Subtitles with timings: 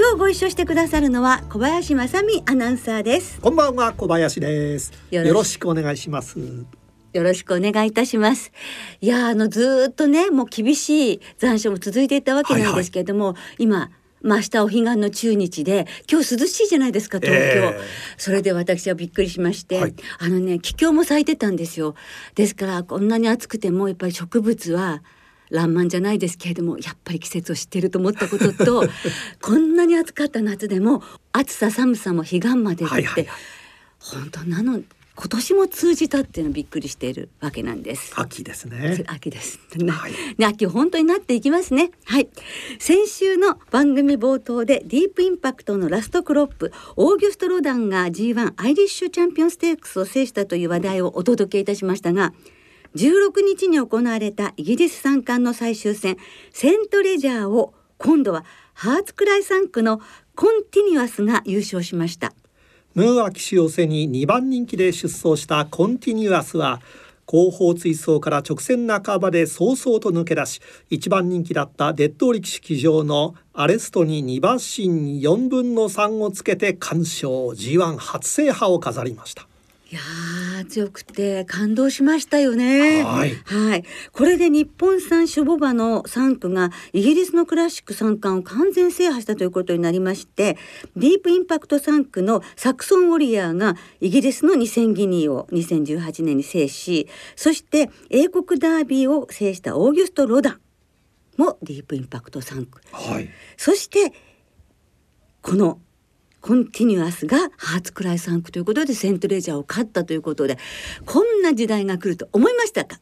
[0.00, 3.38] 今日ご一緒してくださるのは小林正美アナウンサーです。
[3.38, 4.94] こんばんは小林です。
[5.10, 6.38] よよろしくお願いします。
[7.12, 8.50] よろしくお願いいたします。
[9.02, 13.90] いやあのずーっとねもう厳しい残暑も続いていたわけなんですけれども、今
[14.22, 17.80] まあ明日お彼岸の中日で今日涼しいじゃないですか東京、ええ
[18.16, 19.94] それで私はびっくりしまして、はい。
[20.18, 21.94] あのね気境も咲いてたんですよ。
[22.36, 25.02] ですからこんなに暑くてもやっぱり植物は
[25.50, 28.88] 爛漫じゃないですけれどもやっぱり季節を知ってると思ったことと
[29.42, 33.28] こんなに暑かった夏でも暑さ寒さも彼岸までって、はいはいはい
[34.00, 34.80] 本当なの
[35.20, 38.14] 今年も通じたっていうのびっくりしているわけなんです。
[38.16, 39.60] 秋ですね秋です。
[39.86, 41.90] はいね秋本当になっていきますね。
[42.06, 42.30] はい。
[42.78, 52.32] 先週の番組冒頭でディープインパクトのラストクロップオーギュストロダンが G1 アイリッシュチャンピオンステークスを制したという話題をお届けいたしましたが。
[52.94, 56.16] 16日に行われたイギリス三冠の最終戦
[56.50, 60.00] セントレジャーを今度はハーツクライ産駒の
[60.34, 62.32] コンティニュアスが優勝しました。
[62.94, 66.80] ムーア騎手を背に2番人気で出走したコンティニュアスは
[67.24, 79.46] 後方追走から直線半ばで早々と抜け出し1番人気だったデットーリ騎手騎乗のアレストに2馬身4分の3をつけて完勝 G1 初制覇を飾りました
[79.90, 83.02] いやー強くて感動しましたよね。
[83.02, 83.84] はいはい。
[84.12, 90.56] これで日本産種牡馬の産駒がイギリスのクラシック三冠を完全制覇したということになりまして、
[90.94, 100.60] ディープインパクト産駒のサクソンウォリアーがイギリスの2000ギニーを2018年に制し、そして英国ダービーを制したオーギュスト・ロダン
[101.36, 102.80] もディープインパクト産駒。
[102.92, 104.12] はいそして
[105.42, 105.80] この
[106.40, 110.58] コンティニュアスがハーツクライ産駒ということでセントレジャーを勝ったということで
[111.06, 112.98] こんな時代が来ると思いましたか？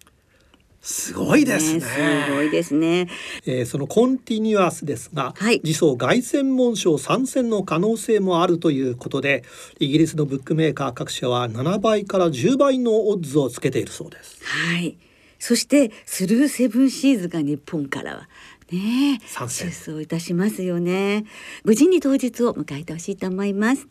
[0.80, 1.80] すごいですね。
[1.80, 1.88] す
[2.32, 3.08] ごいですね。
[3.44, 5.60] えーそのコンティニュアスですが、はい。
[5.60, 9.42] 次走凱旋門賞参戦の可能性もあるということで
[9.80, 14.40] イギリスのブックメーカー各社は7倍から10倍のオッズをつけているそうです。
[14.44, 14.96] はい。
[15.40, 18.28] そしてスルーセブンシーズが日本からは
[18.70, 21.24] ね参戦出走いたしますよね。
[21.64, 23.88] 無事に当日を迎えてほしいと思います。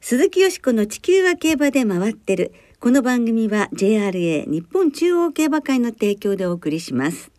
[0.00, 2.52] 鈴木よしこの地球は競馬で回ってる。
[2.80, 7.30] この番組は JRA 日本中央競馬会の提供でお送りします。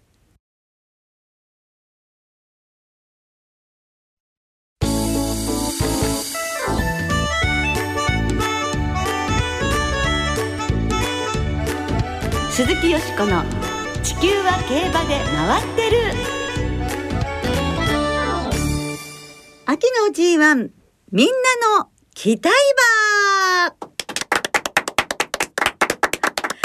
[12.51, 13.43] 鈴木よしこの
[14.03, 15.97] 地球は競馬で回ってる。
[19.65, 20.71] 秋の G1
[21.11, 23.75] みんなの期待馬。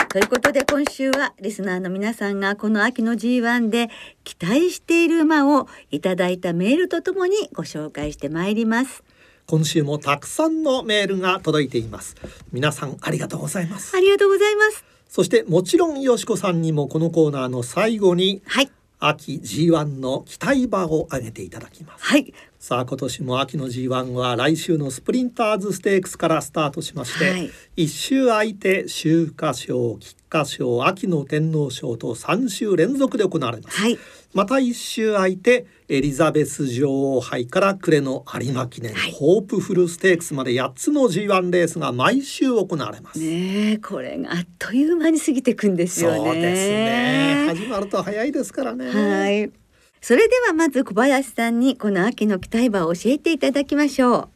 [0.09, 3.91] ということで今週はリスナーの皆さんがこの秋の G1 で
[4.25, 9.05] 期待している馬をいただいたメールとともにご紹介してまいります。
[9.47, 12.17] 今週もたくさんのメールが届いています。
[12.51, 13.95] 皆さんありがとうございます。
[13.95, 18.71] ありがとうございますそしてもちろんよしこさんにもこのコーナーの最後にはい。
[18.99, 22.05] 秋 G1 の期待馬を挙げていただきます。
[22.05, 22.33] はい
[22.67, 27.51] さあ今年も秋の G1 は来週のスプリンターズステークスからスタートしまして、はい。
[27.77, 33.97] 一週空いて秋華賞菊花賞秋の天皇賞と3週連続で行われます、はい。
[34.35, 39.13] また一週空いてエリザベス女王杯から暮れの有馬記念、はい。
[39.13, 46.17] ホープフルステークスまで8つの G1 レースが毎週行われます、ねえこれがあっという間に過ぎていくんですよね。
[46.17, 47.45] そうですね。
[47.47, 48.91] 始まると早いですからね。
[48.91, 49.66] はい。
[50.07, 54.29] それではまず小林さんにこの秋の期待馬を教えていただきましょ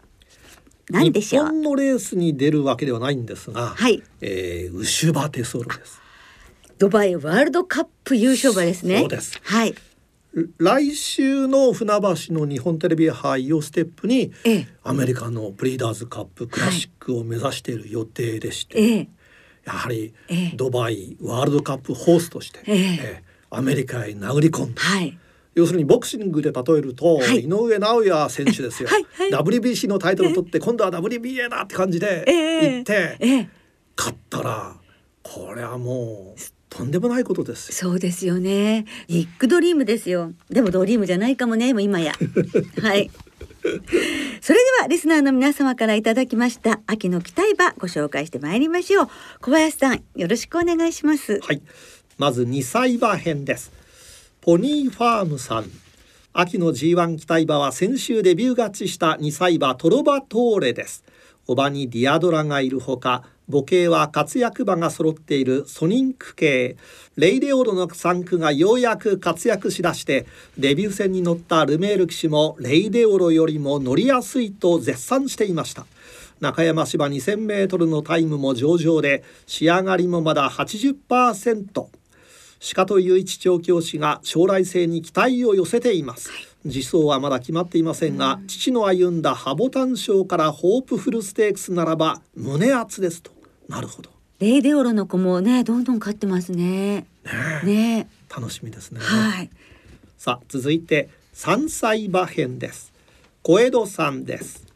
[0.88, 0.92] う。
[0.92, 1.44] 何でしょう？
[1.44, 4.02] 日本のレースに出るわけではないんですが、はい。
[4.20, 6.00] えーウシュバテソルです
[6.78, 8.98] ドバイワールドカップ優勝馬ですね。
[8.98, 9.76] そうですはい。
[10.58, 19.08] 来週の船橋の日本テレビ杯をステップにええアメリカのブリーダーズカップクラシックを目指している予定でして、ええ
[19.66, 25.16] やはりええドバイワールドカップホーストして、ええええアメリカへ殴り込んではい。
[25.54, 27.40] 要するにボクシングで例えると、はい。
[27.40, 29.30] 井上尚弥選手ですよ、はいはい。
[29.30, 32.74] WBC のタイトルを取って今度は WBA だって感じでええ。
[32.76, 33.48] 行って、ええ。
[33.96, 34.76] 勝ったら
[35.22, 37.90] これはもうとんでもないことですよ。
[37.90, 38.86] そうですよね。
[39.08, 40.32] ビッグドリームですよ。
[40.48, 42.14] でもドリームじゃないかもね、もう今や。
[42.80, 43.10] はい。
[44.40, 49.08] それではリスナーの皆様からいただきました秋の期待馬ご紹介してまいりましょう。
[49.40, 51.40] 小林さんよろしくお願いします。
[51.40, 51.60] はい。
[52.16, 53.72] まず2歳馬編です
[54.42, 55.66] ポニーファームさん。
[56.32, 61.04] 秋の G1 期待馬は先週デビュー勝ちした2歳馬トロバトーレです。
[61.46, 66.78] おばにディアドラがいるほか母系は活躍馬が揃っているソニンク系。
[67.16, 70.24] レイレオロの3区がようやく活躍しだして
[70.56, 75.84] デビュー戦に乗ったルメール騎手もレイレオロよりも乗りやすいと絶賛していました。
[76.40, 81.99] 中山芝 2000m のタイムも上々で仕上がりもまだ80%
[82.60, 86.30] 鹿と雄一調教師が将来性に期待を寄せています、
[86.62, 93.30] 次走はまだ決まっていませんが、父の歩んだハボタン賞からホープフルステークスならば胸熱ですと。
[93.68, 94.10] なるほど。
[94.40, 97.06] レイデオロの子もねどんどん勝ってますね。
[97.24, 99.50] ねね楽しみですね、はい。
[100.18, 102.92] さあ続いて山菜馬編です。
[103.42, 104.70] 小江戸さんです。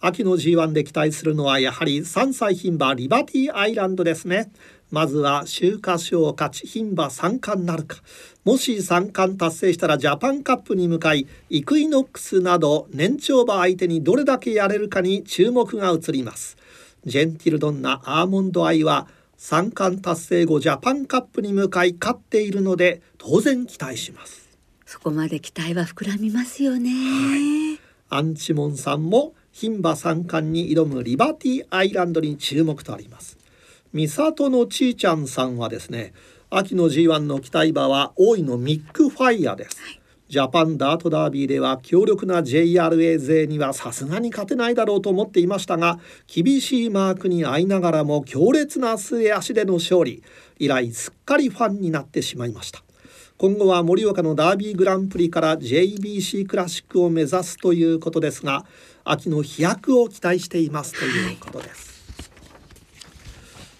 [0.00, 4.50] 秋の G1 で期待するのはやはり3歳牝馬リバティアイランドですね
[4.90, 7.98] まずは秋華賞勝ち牝馬三冠なるか。
[8.44, 16.56] もし三冠達成したらジャパンカップに向かいイクイノックスなど年長馬相手にどれだけやれるかに注目が移ります。
[17.04, 19.06] ジェンティルドンナアーモンドアイは
[19.36, 24.48] 三冠達成後ジャパンカップに向かい勝っているので当然期待します。
[24.84, 26.90] そこまで期待は膨らみますよね、
[28.08, 33.37] アンチモンさんも牝馬三冠に挑むリバティアイランドに注目とあります
[33.92, 36.12] 三里のちーちゃんさんはですね
[36.50, 39.78] 秋の G1 の期待馬は大井のミックファイヤです、
[40.28, 50.22] ジャパンダートダービーでは強力な JRA 勢にはさすがに勝てないだろうと思っていましたが厳しいマークに遭いながらも強烈な末足での勝利。
[50.58, 52.82] 以来すっかりファンになってしまいました。
[53.38, 58.66] 今後は盛岡のダービーグランプリから JBC クラシックを目指すということですが
[59.04, 61.97] 秋の飛躍を期待していますということです、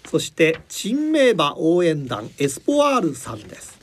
[0.09, 3.77] そして珍名馬応援団エスポワールさんです。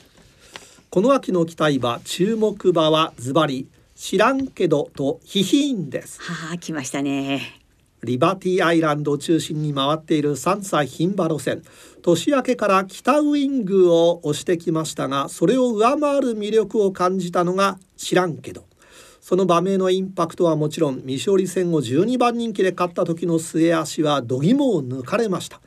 [0.91, 6.21] この秋の期待馬注目馬はズバリ知らんけどとヒヒーンです。
[6.21, 7.61] はあ来ましたね。
[8.03, 11.63] リバティアイランドを中心に回っている3歳牝馬路線。
[12.03, 18.65] 年明けから北ウイングを押してきましたがそれを上回る魅力を感じたのが知らんけど。
[19.21, 25.61] その馬名のインパクトはもちろん未勝利戦を12番人気で勝った時の末足は度肝を抜かれました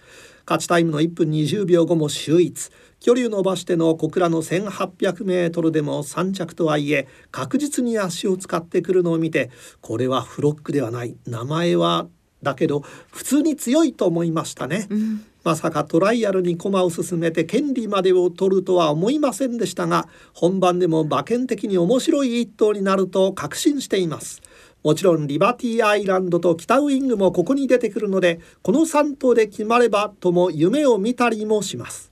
[0.50, 2.72] 勝ちタイムの1分20秒後も秀逸。
[3.00, 11.16] 距離を伸ばしての小倉の 1800m でも3着とはいえ確実に足を使ってくるのを見てこれはフロックではない。
[11.28, 12.08] 名前は
[12.42, 12.82] だけど
[13.12, 15.24] 普通に強いと思いましたね、うん。
[15.44, 24.42] まさかトライアルに駒を進めて権利までを取るとは思いませんでしたが本番でも馬券的に面白い一頭になると確信しています
[24.84, 32.10] もちろんリバティアイランドと北ウイングもここに出てくるのでこの3頭で決まればとも夢を見たりもします。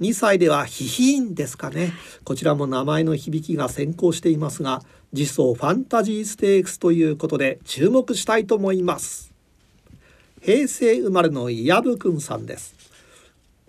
[0.00, 1.92] 2歳ではヒヒーンですかね。
[2.22, 4.82] こちらも名前の響きが先行していますが
[5.12, 9.32] 次走ファンタジーステークスということで注目したいと思います。
[10.42, 12.74] 平成生まれのイヤブくんさんです。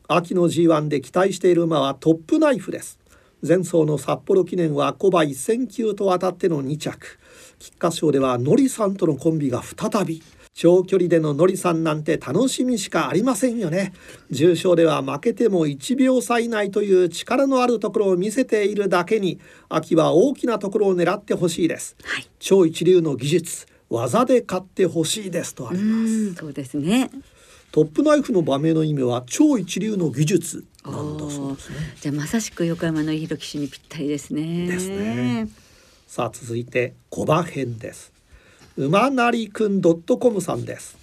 [0.07, 2.99] 秋の G1 で期待している馬はトップナイフです。
[3.45, 7.19] 前走の札幌記念は小馬1000球と渡っての2着。
[7.59, 10.21] 菊花賞ではノリさんとのコンビが再び
[10.53, 13.93] 長距離でのノリさんなんて楽しみしかありませんよね。
[14.31, 19.39] 重賞では負けても1秒差以内という力のあるところを見せているだけに
[19.69, 22.27] 秋は大きなところを狙ってほしいです、はい。
[22.39, 26.31] 超一流の技術技で勝ってほしいですとあうります。
[26.31, 27.11] んそうですね。
[27.71, 31.75] トップナイフの場面の意味は超一流の技術なんだそうですね。
[32.01, 34.65] じゃあまさしく横山のいい騎手にぴったりですね。
[34.65, 35.47] ですね
[36.07, 38.13] さあ続いて小馬編です。
[38.77, 40.97] 馬なりくん .com さんです。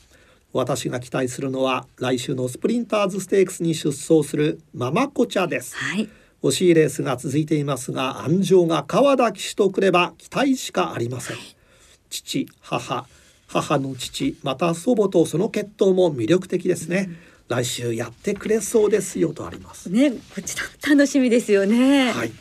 [0.54, 5.76] 私が期待するのは来週のスプリンターズステークスに出走するママコチャです。
[5.76, 6.08] はい。
[6.42, 11.36] 惜しいレースが続いていますが安城が川田騎手とくれば期待しかありません。
[12.08, 13.06] 父母
[13.46, 17.10] 母の父また祖母とその血統も魅力的ですね、
[17.48, 19.90] 来週やってくれそうですよとあります。
[19.90, 22.10] ねこちら楽しみですよね。
[22.10, 22.32] はい。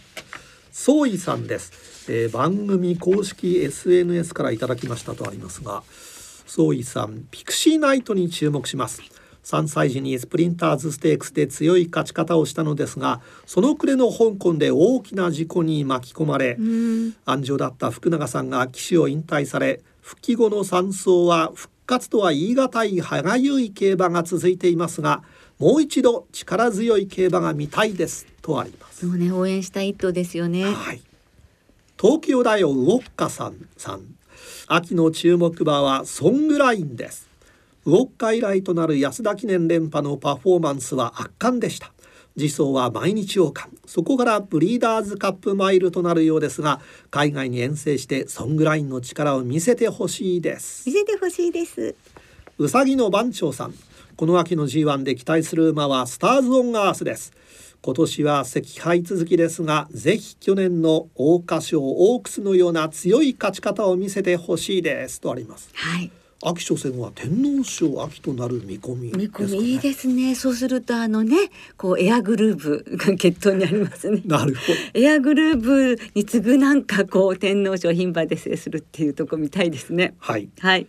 [0.72, 1.72] 総井さんです、
[2.10, 5.83] えー番組公式 SNS からいただきましたとありますが、
[6.45, 9.01] 総井さんピクシーナイトに注目します。
[9.43, 25.24] 3歳児にスプリンターズステークスで強い勝ち方をしたのですがその暮れの香港で大きな事故に巻き込まれ、うん安城だった福永さんが騎手を引退され復帰後の山荘は復活とは言い難い歯がゆい競馬が続いていますが
[25.60, 29.05] もう一度力強い競馬が見たいですとあります。
[29.05, 31.01] もうね応援したい一頭ですよねはい。
[32.03, 34.01] 東京大王ウォッカさんさん。
[34.67, 37.29] 秋の注目馬はソングラインです。
[37.86, 41.93] ウォッカ以来となる安田記念連覇のパフォーマンスは圧巻でした。
[42.38, 43.79] 次走は毎日王冠。
[43.86, 50.86] そこからブリーダーズカップマイルとなるようですが海外に遠征してソングラインの力を見せてほしいです。
[50.86, 51.95] 見せてほしいです。
[52.57, 53.74] うさぎの番長さん。
[54.17, 57.31] この秋の G1 で期待する馬はスターズオンアースです
[57.85, 65.19] 今年は赤敗続きですがぜひ去年の桜花賞オークスのような強い勝ち方を見せてほしいです。
[65.19, 65.69] とあります。
[65.73, 66.09] はい。
[66.41, 70.33] 秋初戦は天皇賞秋となる見込み見ですか、ね、込みいいですね。
[70.33, 71.35] そうするとあのね
[71.75, 74.21] こうエアグルーヴが決闘にありますね。
[74.27, 74.61] なるほ
[74.93, 75.01] ど。
[75.01, 80.15] エアグルーヴに次ぐなんかこう天皇賞牝馬で制するっていうとこ見たいですね。
[80.19, 80.47] はい。
[80.59, 80.87] はい。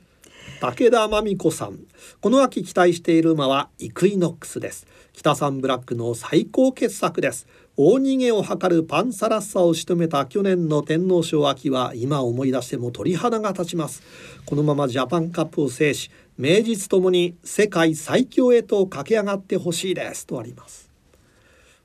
[0.60, 1.80] 武田真美子さん。
[2.20, 7.47] この秋期待している馬はイクイノックスです北サンブラックの最高傑作です。
[7.76, 14.02] 大逃げを図るパンサラッサを仕留めた去年の天皇賞秋は今思い出しても鳥肌が立ちます。
[14.44, 20.90] このままジャパンカップを制し名実ともに世界最強へと駆け上がってほしいですとあります。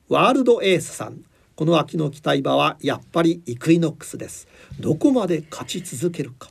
[0.10, 1.22] ワールドエースさん。
[1.56, 4.48] この秋の期待馬はやっぱりイクイノックスです。
[4.80, 6.50] どこまで勝ち続けるか。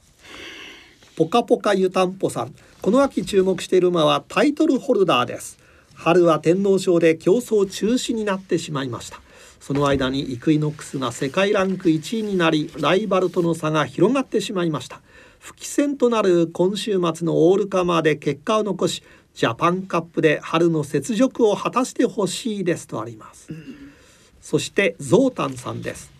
[1.16, 2.54] ポカポカ湯たんぽさん。
[2.80, 5.58] この秋注目している馬はタイトルホルダーです。
[6.00, 9.20] 春は天皇賞で競争中止になってしまいました。
[9.58, 15.00] その間にイクイノックスが世界ランク1位になりライバルとの差が広がってしまいました。
[15.40, 19.02] 不起戦となる今週末のオールカマーで結果を残し
[19.34, 23.48] ジャパンカップで春の雪辱を果たしてほしいですとあります、
[24.40, 26.12] そしてゾウタンさんです。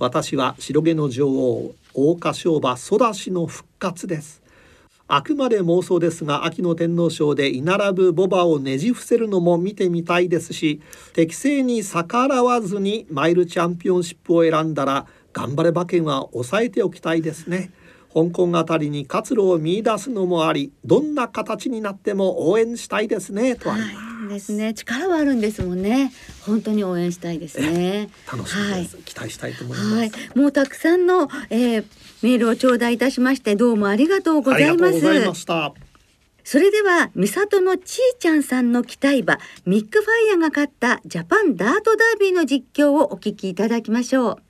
[0.00, 4.39] 私は白毛の女王桜花賞馬ソダシの復活です。
[5.12, 10.80] あくまで妄想ですが秋の天皇賞で居並ぶボバをねじ伏せるのも見てみたいですし
[11.14, 17.72] 適正に逆らわずにマイルチャンピオンシップを選んだら頑張れ馬券は抑えておきたいですね。
[18.14, 24.74] 香港あたりに活路を見出すのもありどんな形になっても応援したいですねとあります、ですね。
[24.74, 26.12] 力はあるんですもんね。
[26.46, 28.08] 本当に応援したいですね。
[28.30, 31.84] 楽しみです、期待したいと思います、はい、もうたくさんの、えー、
[32.22, 34.70] メールを頂戴いたしましてどうもありがとうございます。
[34.70, 35.74] ありがとうございました。
[36.44, 44.49] それでは三里のちーちゃんさんの期待馬ミックファイヤーが勝ったジャパンダートダービーの実況をお聞きいただきましょう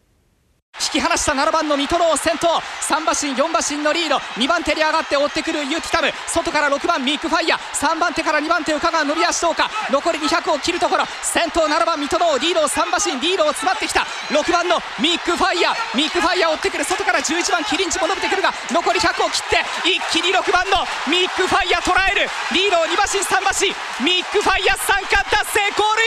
[0.90, 2.58] 引き離した7番の水戸の先頭。
[2.82, 4.16] 3馬身4馬身のリード。
[4.42, 6.10] 2番手に上がって追ってくるユティタム。
[6.26, 9.70] 外から6番ミックファイヤー3番手から2番手岡川伸び足どうか。
[9.88, 11.06] 残り200を切るところ。
[11.22, 12.38] 先頭7番ミトノオー。
[12.38, 14.02] リードを3馬身リードを詰まってきた。
[14.34, 16.84] 6番のミックファイヤミックファイヤ追ってくる。
[16.84, 18.52] 外から11番キリンジも伸びてくるが。
[18.72, 22.28] 残り100を切って一気に6番のミックファイヤー捉える。
[22.50, 23.70] リードを2馬身3馬身。
[24.02, 26.02] ミックファイヤー3冠達成ゴール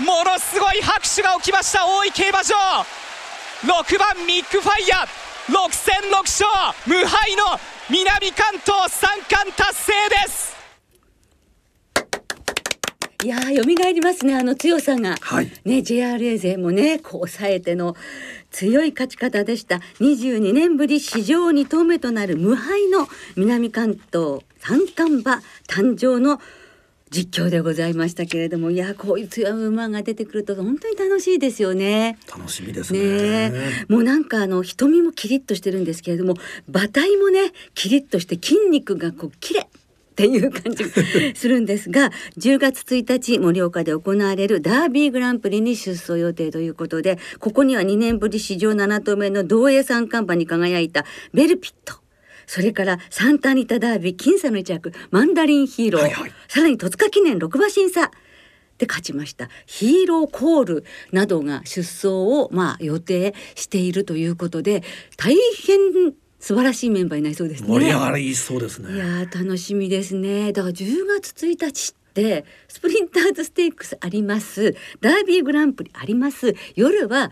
[0.00, 0.08] イン。
[0.08, 1.84] ものすごい拍手が起きました。
[1.84, 2.56] 大井競馬場。
[3.62, 5.06] 6番ミックファイヤー。
[5.52, 6.48] 6戦6勝。
[6.86, 7.44] 無敗の
[7.90, 10.56] 南関東三冠達成です。
[13.22, 14.34] いやー蘇りますね。
[14.34, 15.52] あの強さが、はい。
[15.66, 17.96] ね JRA 勢もねこう抑えての
[18.50, 19.76] 強い勝ち方でした。
[20.00, 26.40] 22年ぶり史上2頭目となる無敗の南関東三冠馬誕生の
[27.10, 32.18] 実況でございましたけれどもいやこういう強い馬が出てくると本当に楽しいですよね。
[32.30, 33.00] 楽しみですね。
[33.00, 33.06] ね
[33.52, 33.86] え。
[33.88, 36.34] もうなんかあの瞳もキリッとしてるんですけれども
[36.68, 39.66] 馬体もねキリッとして筋肉がこうキレっ
[40.14, 40.90] ていう感じが
[41.34, 51.99] するんですが10月1日盛岡で行われるダービーグランプリに出走予定ということでここには2年ぶり史上7頭目の同営三冠馬に輝いたベルピット
[52.50, 58.10] それからサンタアニタダービー僅差の一着マンダリンヒーロー、はいはいさらに戸塚記念6馬審査
[58.76, 64.82] で勝ちましたヒーローコールなどが出走をまあ予定しているということで
[65.16, 67.68] 大変素晴らしいメンバーになりそうですね。
[67.68, 70.52] 盛り上がりそうですねいやー楽しみですね。
[70.52, 74.74] だから10月1日ってスプリンターズステークスあります。
[75.00, 76.56] ダービーグランプリあります。
[76.74, 77.30] 夜は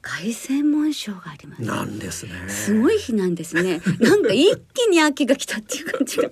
[0.00, 1.62] 凱旋門賞があります。
[1.62, 3.80] なんですねすごい日なんですね。
[4.00, 6.30] なんか一気に秋が来たっていう感じが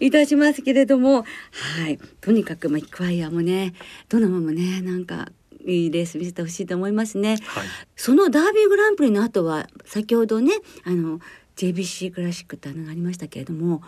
[0.00, 3.74] いたしますけれども、はい、とにかくまあイクワイアもね、
[4.08, 5.30] ドナマもね、なんか
[5.66, 7.38] いいレース見せてほしいと思いますね。
[7.44, 10.52] はいそのダービーグランプリの後は先ほどね
[10.84, 11.20] あの
[11.56, 13.82] JBC クラシックってあのがありましたけれども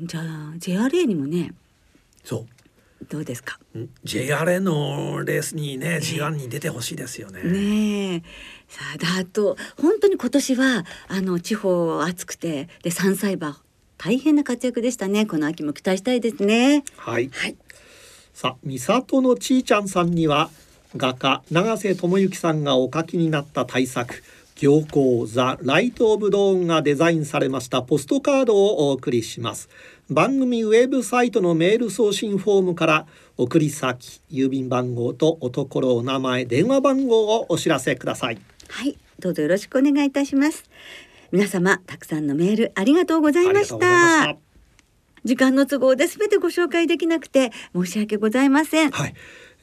[0.00, 0.24] じゃあ
[0.58, 1.54] JRA にもね
[2.24, 2.46] そ
[3.08, 3.58] どうですか？
[3.74, 7.42] う JRA のレースにね G1 に出てほしいですよね。
[7.42, 8.22] ねえ。
[8.68, 13.60] さあであと本当に今年はあの地方暑くてで3歳馬
[13.98, 15.26] 大変な活躍でしたね。
[15.26, 16.84] この秋も期待したいですね。
[16.96, 17.30] はい。
[17.32, 17.56] はい。
[18.34, 20.50] さあ三里のちーちゃんさんには
[20.96, 24.22] 画家永瀬智之さんがお書きになった大作
[24.62, 29.68] 行幸ザ・ライト・オブ・ドーンがデザインされましたポストカードをお送りします。
[30.08, 38.38] 番組ウェブサイトのメール送信フォームから送り先郵便番号とおところお名前電話番号をお知らせください。
[38.68, 40.70] はいどうぞよろしくお願いいたします。
[41.32, 44.36] 皆様たくさんのメールありがとうございました。
[45.24, 48.92] 時間の都合で全てご紹介できなくて申し訳ございません。
[48.92, 49.14] はい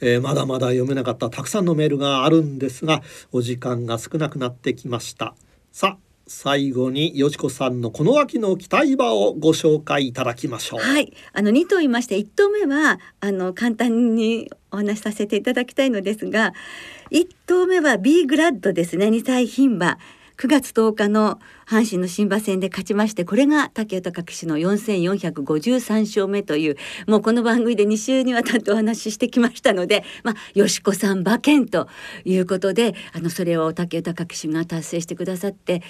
[0.01, 3.01] えー、まだまだ読めなかったたくさんのメールがあるんですが
[3.32, 5.36] お時間が少なくなってきました。
[5.72, 10.79] さあ最後によしこさんのこの秋の期待馬をご紹介いただきましょう。
[10.79, 11.12] はい。
[11.34, 16.53] あの2頭いまして1頭目はあの簡単にお話しさせていただきたいのですが
[17.10, 19.08] 1頭目は B グラッドですね。
[19.08, 19.98] 2歳牝馬。
[20.39, 26.77] 9月10日の阪神の新馬戦で勝ちましてこれが武豊騎手の4453勝目という
[27.08, 31.89] もうこの番組で2週にわたってお話ししてきましたので、まあ、よしこさん馬券と
[32.24, 35.84] いうことであのそれを武豊騎手が達成してくださって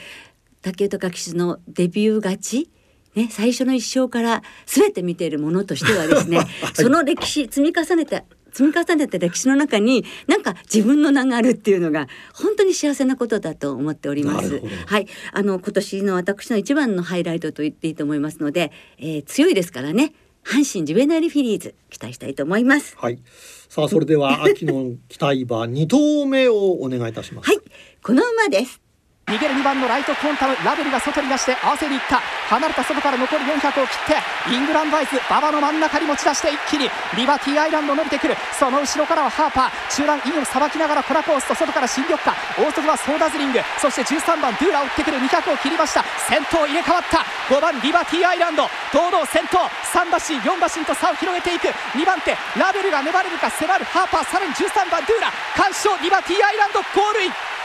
[0.63, 2.71] 武豊騎手のデビュー勝ち
[3.15, 14.61] ね、最初の一勝から全て見ているものとしてはですね、 はい、その歴史積み重ねた積み重ねた歴史の中になんか自分の名があるっていうのが本当に幸せなことだと思っております。
[14.87, 20.13] はい、あの今年の私の一番のハイライトと言っていいと思いますので、えー、強いですからね。
[20.43, 22.95] 阪神ジュベナリフィリーズ期待したいと思います。
[22.97, 23.19] はい。
[23.67, 27.47] さあそれでは秋の期待馬二頭目をお願いいたします。
[27.47, 27.59] はい、
[28.01, 28.88] この馬です。
[29.29, 32.17] 逃げる2番のライトコンタムラベルが外に出して合わせにいった
[32.49, 34.17] 離れた外から残り400を切っ
[34.49, 47.21] てイングランドアイズ馬場の真ん中に持ち出して一気にリバティアイランド伸びてくるその後ろからはハーパー中段インをさばきながらコラコースと外から新緑化大外はソーダズリングそして13番ドゥーラを追ってくる200を切りました先頭入れ替わった
[47.53, 51.69] 5番リバティアイランド堂々先頭3馬身4馬身と差を広げていく。
[51.97, 57.58] 2番手ラベルが粘れるか迫るハーパーさらに13番ドゥーラ完勝リバティアイランドゴールイン。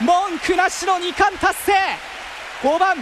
[0.00, 1.72] 文句なしの2冠達成。
[2.62, 2.96] 5番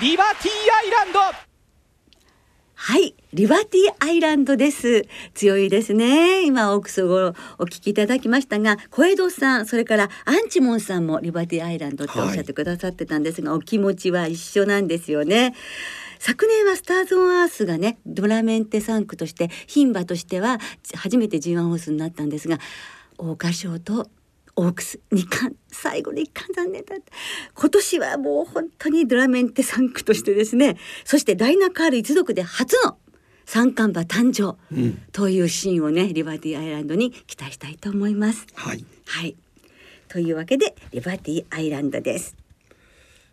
[0.00, 0.52] リバティ
[0.82, 1.18] アイランド。
[1.20, 5.06] はいリバティアイランドです。
[5.34, 6.46] 強いですね。
[6.46, 15.54] 今オークスをお聞きいただきましたが小江戸さんそれからアンチモンさんもリバティアイランドっておっしゃってくださってたんですが、はい、お気持ちは一緒なんですよね。
[16.18, 20.58] 昨年はスターズ・オン・アースがねドラメンテ3区として牝馬としては
[20.94, 22.58] 初めて G1 ホースになったんですが
[23.18, 24.08] 桜花賞と
[24.58, 27.12] オークス2冠最後の1冠残念だった
[27.54, 32.98] 今年はもう本当にドラメンテ3区としてですねそしてダイナカール一族で初の
[33.46, 34.58] 三冠馬誕生
[35.12, 38.46] というシーンをね、うん、リバティアイランドに期待したいと思います。
[38.54, 39.36] はい、はい、
[40.08, 42.36] というわけでリバティアイランドです。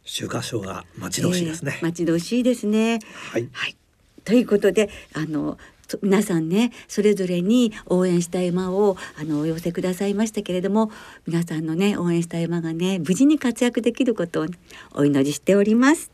[0.06, 1.74] 週刊賞が待ち遠しいですね。
[1.80, 3.00] えー、待ち遠しいですね。
[3.32, 3.50] はい。
[3.52, 3.76] はい。
[4.24, 5.58] ということであの
[6.02, 10.92] 皆さんねそれぞれに応援したい馬をあのお寄せくださいましたけれども
[11.28, 14.48] 皆さんのね応援したい馬がね無事に活躍できることを
[14.94, 16.12] お祈りしております。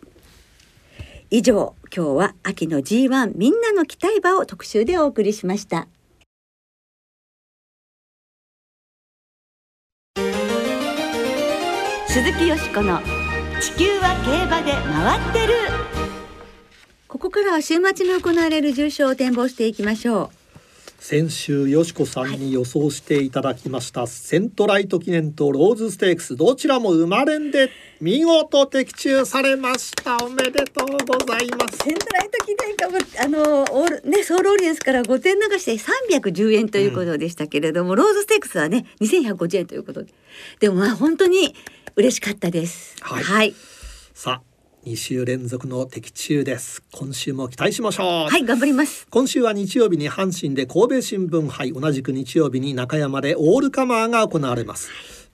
[1.33, 5.87] 以上今日は秋の G1 みんなの期待馬を特集でお送りしました。
[12.07, 12.99] 鈴木よしこの
[13.61, 15.80] 地球は競馬で回ってる。
[17.11, 20.93] ここからは週末に行われる重賞を展望していきましょう。
[20.97, 27.69] 先週よしこさんに予想していただきました、はい、セントライト記念とローズステークスどちらも生まれんで
[27.99, 30.23] 見事的中されました。
[30.23, 31.79] おめでとうございます。
[31.79, 32.87] セントライト記念か
[33.25, 40.13] あのオールねソウルオリエンスから5点流して310円ということでしたけれども、うん、ローズステークスはね2150円ということで。
[40.61, 41.53] でもまあ本当に
[41.97, 42.95] 嬉しかったです。
[43.01, 43.53] はい、はい、
[44.13, 44.50] さあ
[44.85, 46.81] 2週連続の的中です。
[46.91, 48.29] 今週も期待しましょう。
[48.29, 49.05] はい頑張ります。
[49.11, 51.71] 今週は日曜日に阪神で神戸新聞杯。
[51.71, 54.89] 同じく日曜日に中山でオールカマーが行われます。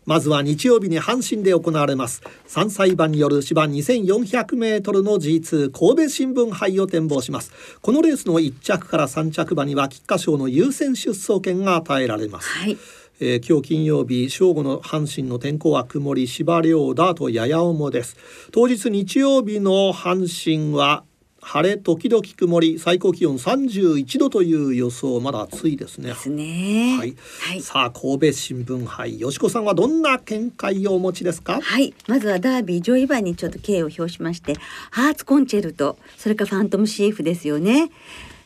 [0.06, 2.24] まずは日曜日に阪神で行われます。
[2.50, 7.54] 3歳馬による芝2400メートルの G2 神戸新聞杯を展望します。
[7.82, 12.78] このレースの1着から3着馬には菊花賞の優先出走権が与えられます、はい
[13.20, 18.16] えー、今日金曜日正午の阪神の天候は曇り芝涼だとやや重です。
[18.52, 21.04] 当日日曜日の阪神は
[21.42, 26.10] 晴れ時々曇り最高気温31度という予想まだ暑いですね。
[26.10, 26.96] ですね。
[27.00, 31.60] はい、はい、さあ神戸新聞杯よしこさんはどんな見解をお持ちですか？
[31.60, 31.96] はい。
[32.08, 34.54] まずはダービー上位馬にちょっと敬意を表しまして
[34.92, 37.90] ハーツコンチェルトそれからファントムシーフですよね。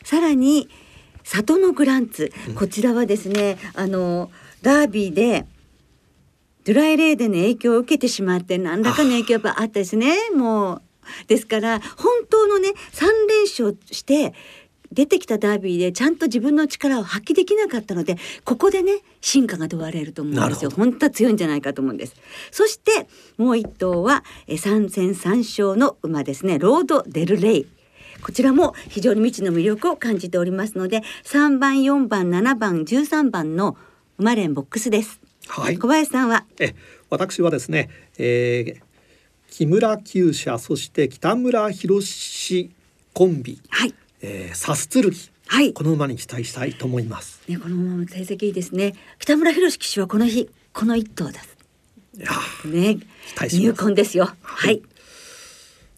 [0.02, 0.70] さらに
[1.24, 4.30] 里のグランツ、こちらはですねあの
[4.62, 5.46] ダービーで
[6.64, 10.16] ドライレーでの影響を受けてしまって何らかの影響があったですね。
[10.34, 10.82] もう
[11.26, 14.32] ですから本当のね3連勝して
[14.92, 20.70] 出てきたダービーでちゃんと自分の力を発揮できなかったのでここでね進化が問われると思うんですよ。
[20.70, 22.14] 本当は強いんじゃないかと思うんです。
[22.52, 26.58] そしてもう一頭はえ3戦3勝の馬ですね。
[26.58, 27.66] ロード・デル・レイ。
[28.22, 33.76] こちらも非常に未知の魅力を感じておりますので3番4番7番13番の
[34.18, 35.78] 馬連ボックスです、はい。
[35.78, 36.44] 小林さんは？
[36.60, 36.74] え
[37.10, 38.92] 私はですね、えー
[39.54, 42.70] 木村厩舎そして北村博士
[43.12, 43.94] コンビ、はい。
[44.22, 45.74] えー、サスツルギはい。
[45.74, 47.42] この馬に期待したいと思います。
[47.46, 48.94] ねこのまま成績いいですね。
[49.18, 51.32] 北村博騎手はこの日この一頭だ。
[52.16, 52.96] いやー。
[52.96, 53.00] ね。
[53.50, 54.34] 入魂ですよ。
[54.40, 54.82] はい、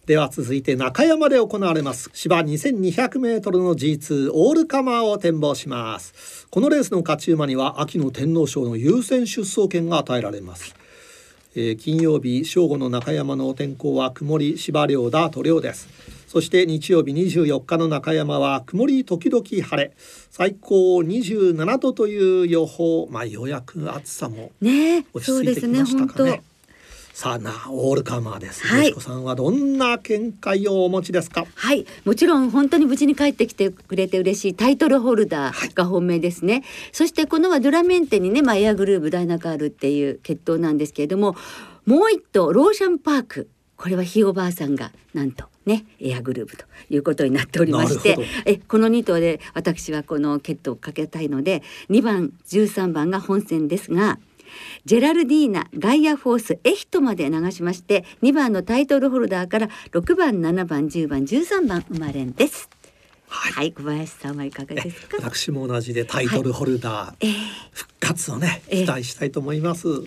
[0.05, 2.11] では続いて中山で行われます。
[2.13, 6.45] 芝2200メートルの G2 オールカマーを展望します。
[6.51, 10.75] このレースの勝ち馬には秋の天皇賞の優先出走権が与えられます、
[11.55, 15.89] えー金曜日正午の中山の天候は曇り芝涼ダート涼です。
[16.27, 19.91] そして日曜日24日の中山は曇り時々晴れ。
[20.29, 23.07] 最高27度という予報。
[23.09, 26.43] まあようやく暑さもね落ち着いてきましたかね。
[27.15, 28.67] さあなオールカマーです。
[28.67, 28.93] はい。
[28.99, 31.45] さんはどんな見解をお持ちですか？
[31.55, 31.85] はい。
[32.03, 41.37] もちろん本当に無事に帰ってきてくれて嬉しいタイトルホルダーが本命ですね、そしてこのはドゥラメンテにね、まあ、エアグルーヴダイナカールっていう血統なんですけれども
[41.85, 43.49] もう一頭ローシャンパーク。
[43.77, 54.17] これはひいおばあさんがなんとねエアグルーヴということになっておりましてえこの2頭で私はこの血統をかけたいので2番13番が本戦ですが
[54.85, 62.69] ジェラルディーナガイアフォースエヒトまで流しまして2番のタイトルホルダーから6番7番10番13番生まれんです。
[63.27, 65.17] はいはい、小林さんはいかがですか？
[65.19, 67.33] 私も同じでタイトルホルダー、えー
[67.71, 69.87] 復活をねええ期待したいと思います。
[69.89, 70.01] は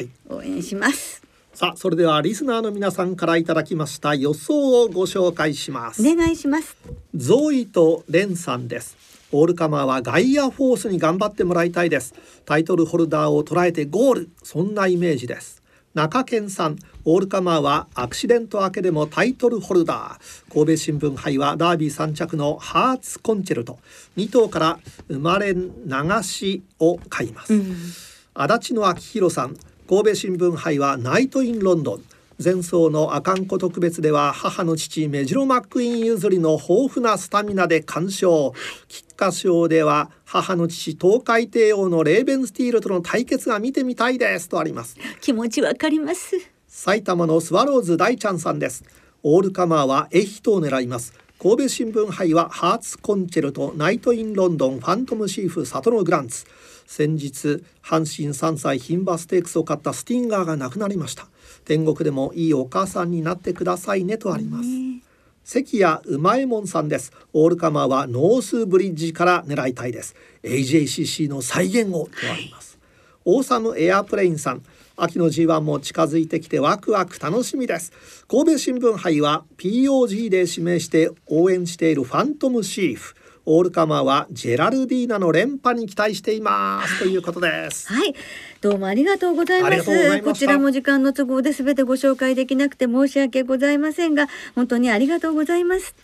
[0.00, 0.08] い。
[0.28, 1.20] 応援します。
[1.52, 6.00] さあそれではリスナーの皆さんからいただきました予想をご紹介します。
[6.00, 6.76] お願いします。
[7.14, 8.96] ゾーイとレンさんです。
[9.36, 12.14] オールカマーはガイアフォースに頑張ってもらいたいです。
[12.44, 15.60] タイトルホルダーを捉えてゴール、そんなイメージです。
[15.92, 20.52] 中堅さん、オールカマーはアクシデント明けでもタイトルホルダー。
[20.52, 23.80] 神戸新聞杯はダービー3着のハーツコンチェルト。
[24.16, 25.64] 2頭から生まれ流
[26.22, 27.54] しを買います。
[28.34, 29.56] 足立の明弘さん
[29.88, 32.02] 神戸新聞杯はナイト・イン・ロンドン
[32.42, 38.52] 前走のアカンコ特別では母の父メジロマックイーン譲りの豊富なスタミナで完勝
[38.88, 44.96] 菊花賞では母の父東海帝王のレーベンスティールとの対決が見てみたいですとあります。
[45.20, 46.36] 気持ちわかります。
[46.66, 48.84] 埼玉のスワローズ大ちゃんさんです。
[49.26, 56.46] オールカマーはエヒトを狙います神戸新聞杯はハーツコンチェルトナイトインロンドンファントムシーフサトノグランツ。
[56.86, 61.26] 先日阪神3歳牝馬ステークスを勝ったスティンガーが亡くなりました。
[61.64, 64.68] 天国でもいいお母さんになってくださいねとあります。
[65.44, 67.12] 関谷うまえもんさんです。
[67.34, 70.14] オールカマーはノースブリッジから狙いたいです。
[70.44, 72.78] AJCC の再現をとあります、
[73.24, 74.62] オーサムエアプレインさん
[74.96, 77.92] 秋の G1 も近づいてきてワクワク楽しみです。
[78.28, 83.14] 神戸新聞杯は POG で指名して応援しているファントムシーフ。
[83.46, 87.00] オールカマーはジェラルディーナの連覇に期待しています。
[87.00, 87.88] ということです。
[87.92, 88.14] はい、
[88.62, 90.22] どうもありがとうございます。
[90.22, 95.94] こちらも時間の都合で全てご紹介できなくて申し訳ございませんが、本当にありがとうございます。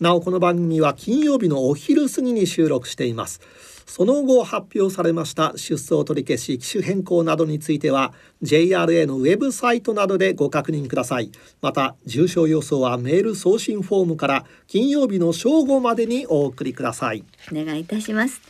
[0.00, 3.40] なおこの番組は金曜日のお昼過ぎに収録しています
[3.86, 18.40] その後発表されました出走取り消し機種変更などについては JRA のウェブサイトなどでご確認くださいまた重症予想はメール送信フォームから金曜日の正午までにお送りくださいお願いいたします。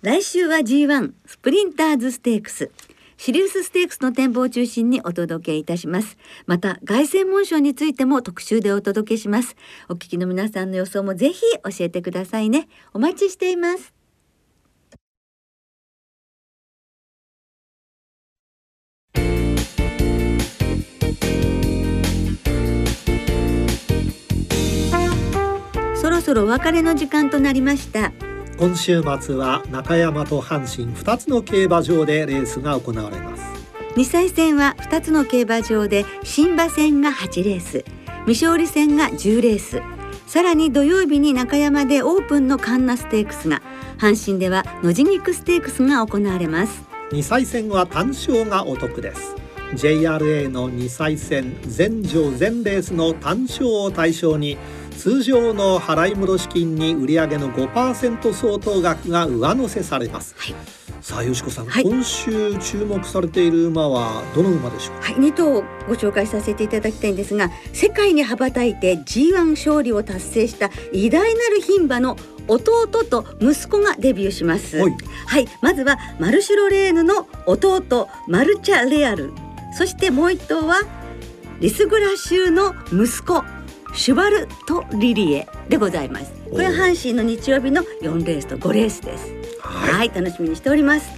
[0.00, 2.70] 来週は G1 スプリンターズステークス。
[3.18, 6.16] シリウスステークスの展望を中心にお届けいたします。
[6.46, 9.56] また、凱旋門賞についても特集でお届けします。
[9.88, 12.68] お聞きの皆さんの予想もぜひ教えてくださいね。
[12.94, 13.92] お待ちしています。
[25.96, 28.12] そろそろお別れの時間となりました。
[28.58, 33.42] 今週末は中山と阪神2つの競馬場でレースが行われます。
[33.94, 37.84] 2歳戦は2つの競馬場で新馬戦が8レース。
[38.26, 39.80] 未勝利戦が10レース。
[40.26, 43.62] さらに土曜日に中山でオープンのカンナステークスが。
[43.96, 46.82] 阪神では野地肉ステークスが行われます。
[47.12, 49.36] 2歳戦は単勝がお得です。
[49.74, 54.58] JRA の2歳戦全場全レースの単勝を対象に
[54.98, 60.54] 通常の払い戻し金に売上の5%相当額が上乗せされます、はい。
[61.00, 61.84] さあよしこさん、はい。
[61.84, 64.96] 今週注目されている馬はどの馬でしょう？
[65.00, 72.16] はい、2頭をご紹介させていただきたいんですが世界に羽ばたいて G1 勝利を達成した偉大なる牝馬の
[72.48, 74.78] 弟と息子がデビューします。
[74.78, 74.96] はい。
[75.26, 79.32] はい、まずはマルシュロレーヌの弟マルチャレアル。
[79.76, 80.80] そしてもう一頭は
[81.60, 83.44] リスグラ州の息子
[83.94, 86.32] シュバルトリリエでございます。
[86.50, 89.32] これはお阪神の日曜日の4レースと5レースです。
[89.60, 89.92] はい。
[89.92, 91.10] はい、楽しみにしております。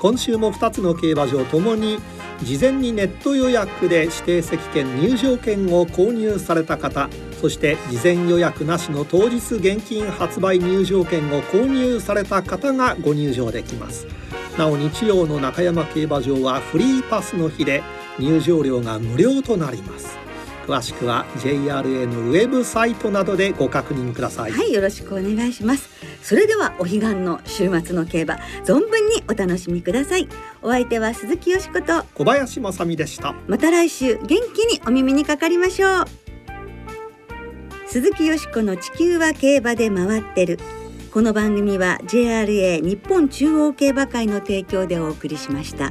[0.00, 1.98] 今週も2つの競馬場ともに
[2.42, 14.06] 事前にネット予約で指定席券入場券を購入された方そして事前予約なしの当日現金発売入場券を購入された方がご入場できます。
[14.56, 17.82] なお日曜の中山競馬場はフリーパスの日で
[18.18, 20.18] 入場料が無料となります
[20.66, 25.88] 詳しくは JRA のウェブサイトなどでご確認ください、はい、よろしくお願いします。
[26.22, 30.28] それではお彼岸の週末の競馬存分にお楽しみください。
[30.62, 33.34] お相手は鈴木よしこと小林正美でした。
[33.48, 36.04] また来週元気にお耳にかかりましょう。
[37.86, 40.58] 鈴木よしこの地球は競馬で回ってる。
[41.10, 45.90] この番組は JRA 日本中央競馬会の提供でお送りしました。